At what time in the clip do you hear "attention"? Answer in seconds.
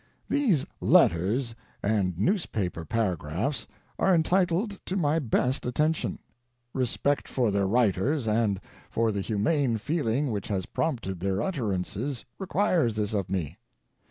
5.63-6.17